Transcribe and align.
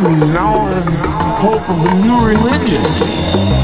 and 0.00 0.18
now 0.34 0.66
in 0.76 0.82
hope 1.38 1.68
of 1.70 1.86
a 1.86 1.94
new 2.02 2.18
religion. 2.26 3.63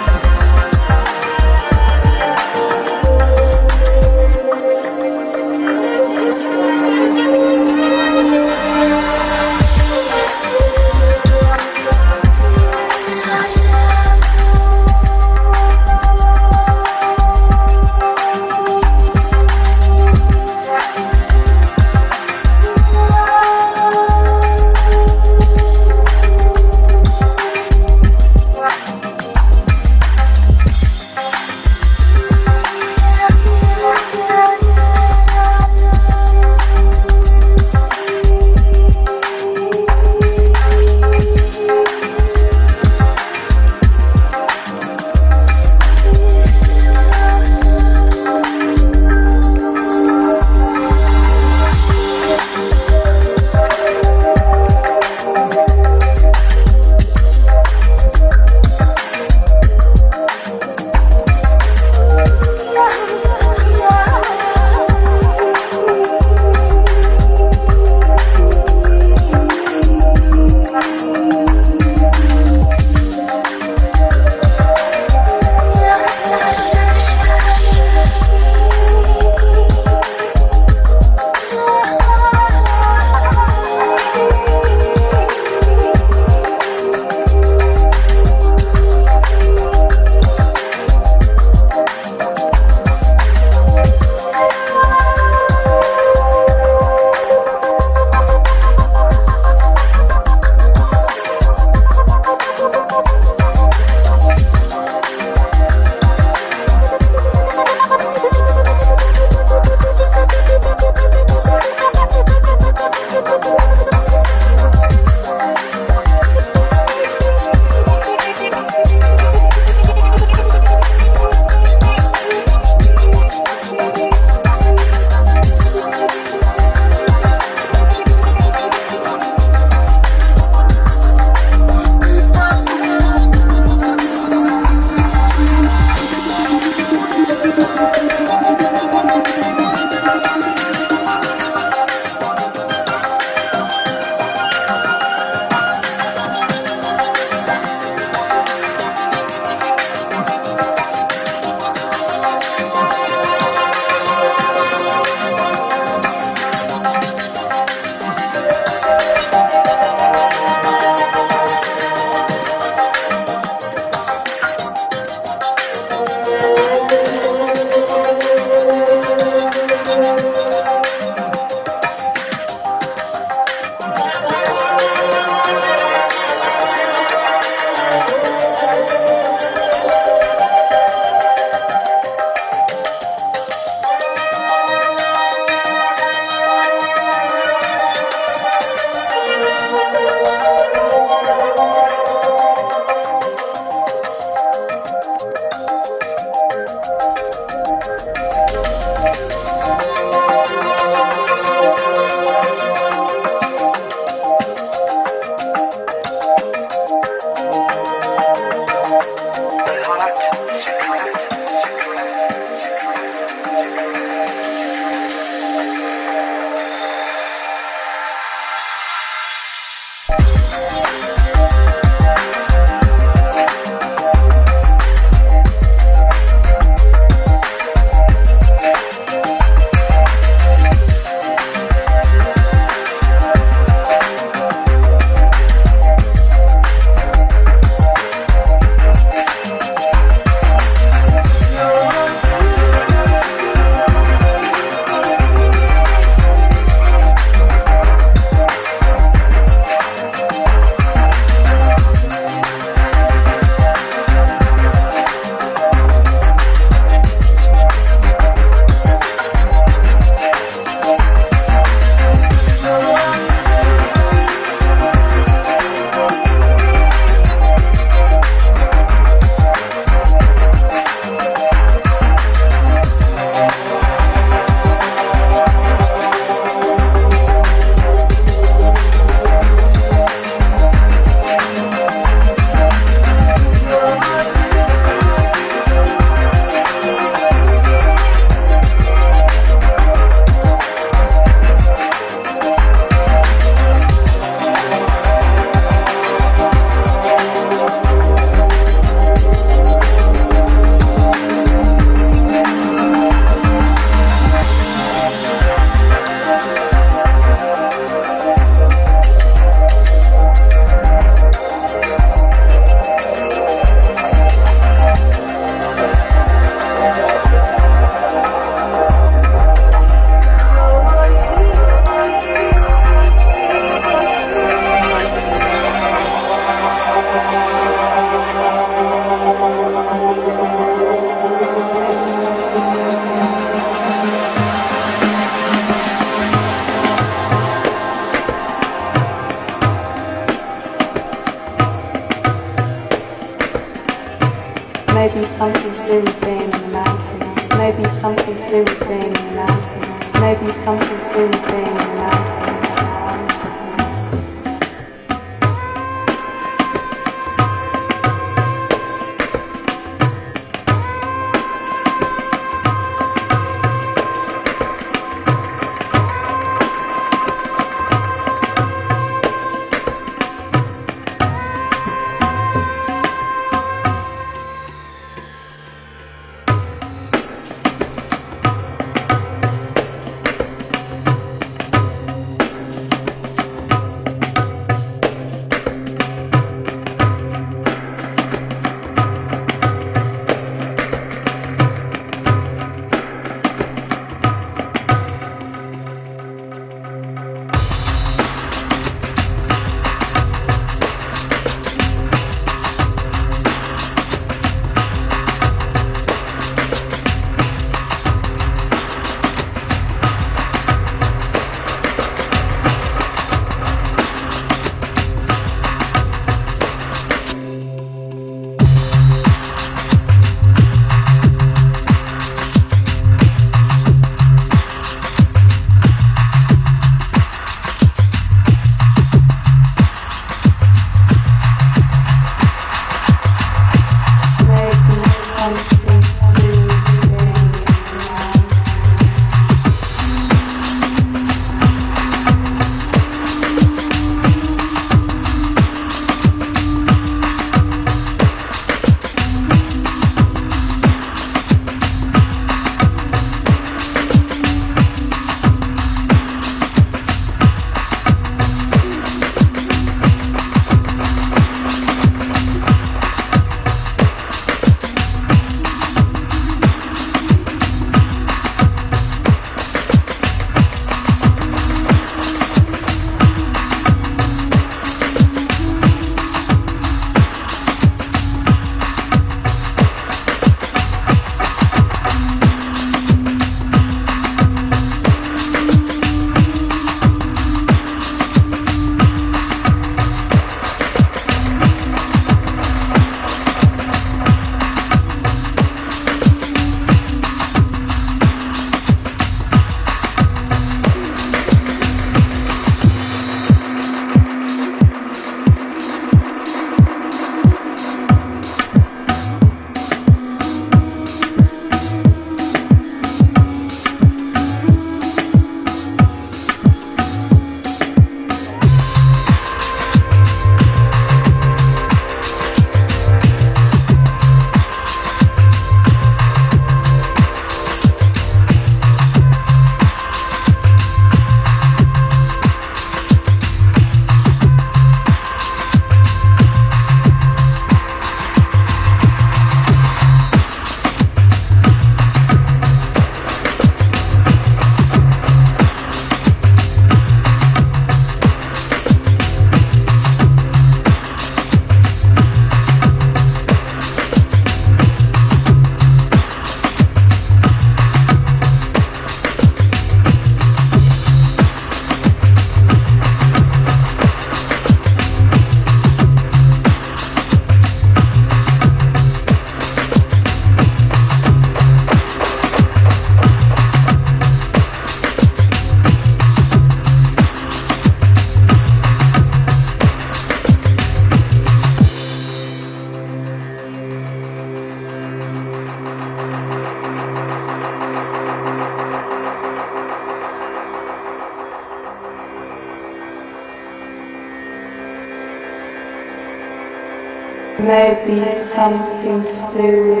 Maybe 597.71 598.19
something 598.35 599.23
to 599.23 599.49
do 599.55 599.95
with 599.95 600.00